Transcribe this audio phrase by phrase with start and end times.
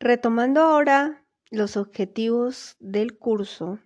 [0.00, 3.80] Retomando ahora los objetivos del curso,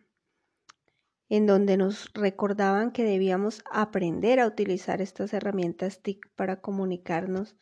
[1.31, 7.57] en donde nos recordaban que debíamos aprender a utilizar estas herramientas TIC para comunicarnos,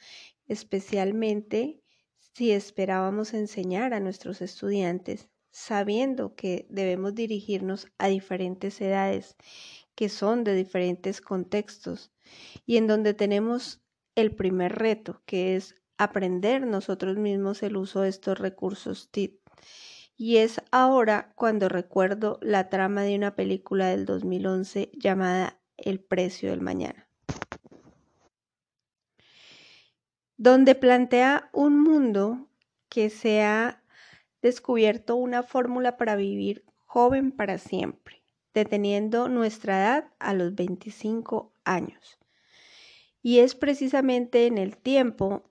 [0.48, 1.80] especialmente
[2.18, 9.36] si esperábamos enseñar a nuestros estudiantes, sabiendo que debemos dirigirnos a diferentes edades,
[9.94, 12.10] que son de diferentes contextos,
[12.66, 13.80] y en donde tenemos
[14.16, 19.38] el primer reto, que es aprender nosotros mismos el uso de estos recursos TIC
[20.16, 26.50] y es ahora cuando recuerdo la trama de una película del 2011 llamada El precio
[26.50, 27.06] del mañana,
[30.38, 32.48] donde plantea un mundo
[32.88, 33.82] que se ha
[34.40, 38.22] descubierto una fórmula para vivir joven para siempre,
[38.54, 42.18] deteniendo nuestra edad a los 25 años.
[43.22, 45.49] Y es precisamente en el tiempo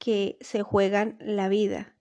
[0.00, 1.94] que se juegan la vida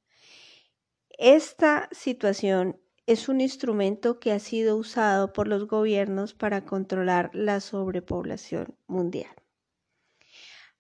[1.20, 7.60] esta situación es un instrumento que ha sido usado por los gobiernos para controlar la
[7.60, 9.36] sobrepoblación mundial.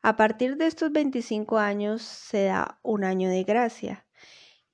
[0.01, 4.07] A partir de estos 25 años se da un año de gracia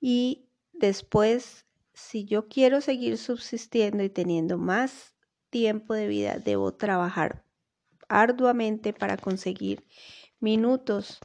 [0.00, 5.16] y después, si yo quiero seguir subsistiendo y teniendo más
[5.50, 7.44] tiempo de vida, debo trabajar
[8.08, 9.84] arduamente para conseguir
[10.38, 11.18] minutos,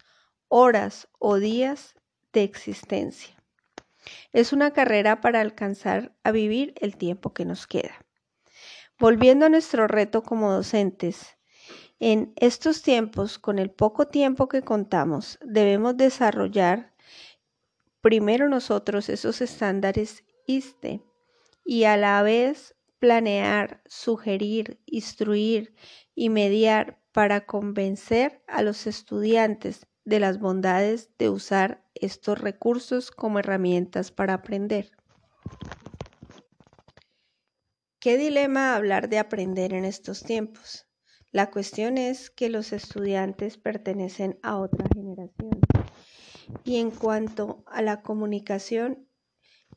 [0.51, 1.95] horas o días
[2.33, 3.33] de existencia.
[4.33, 8.05] Es una carrera para alcanzar a vivir el tiempo que nos queda.
[8.99, 11.37] Volviendo a nuestro reto como docentes,
[12.01, 16.93] en estos tiempos, con el poco tiempo que contamos, debemos desarrollar
[18.01, 21.01] primero nosotros esos estándares ISTE
[21.63, 25.73] y a la vez planear, sugerir, instruir
[26.13, 33.39] y mediar para convencer a los estudiantes de las bondades de usar estos recursos como
[33.39, 34.91] herramientas para aprender.
[37.99, 40.87] ¿Qué dilema hablar de aprender en estos tiempos?
[41.31, 45.59] La cuestión es que los estudiantes pertenecen a otra generación.
[46.63, 49.07] Y en cuanto a la comunicación,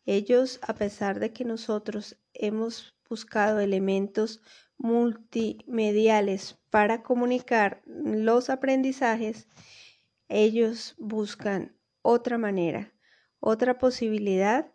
[0.06, 4.40] ellos, a pesar de que nosotros hemos buscado elementos
[4.76, 9.46] multimediales para comunicar los aprendizajes,
[10.28, 12.92] ellos buscan otra manera,
[13.40, 14.72] otra posibilidad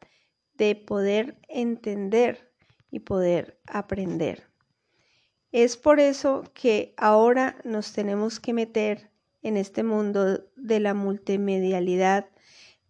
[0.53, 2.51] de poder entender
[2.91, 4.49] y poder aprender.
[5.51, 9.09] Es por eso que ahora nos tenemos que meter
[9.41, 12.29] en este mundo de la multimedialidad,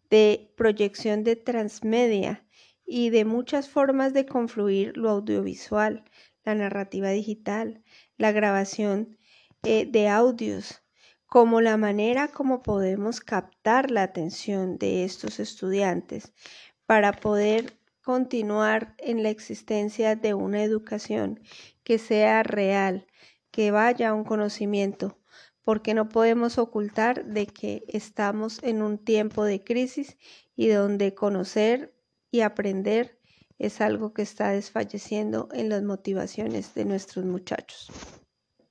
[0.09, 2.46] de proyección de transmedia
[2.86, 6.03] y de muchas formas de confluir lo audiovisual,
[6.44, 7.84] la narrativa digital,
[8.18, 9.18] la grabación
[9.64, 10.81] eh, de audios,
[11.29, 16.34] como la manera como podemos captar la atención de estos estudiantes
[16.88, 21.39] para poder continuar en la existencia de una educación
[21.84, 23.06] que sea real,
[23.51, 25.19] que vaya a un conocimiento,
[25.63, 30.18] porque no podemos ocultar de que estamos en un tiempo de crisis
[30.56, 31.94] y donde conocer
[32.31, 33.19] y aprender
[33.59, 37.91] es algo que está desfalleciendo en las motivaciones de nuestros muchachos.